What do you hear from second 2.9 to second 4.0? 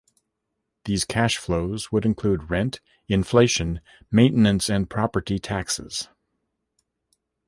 inflation,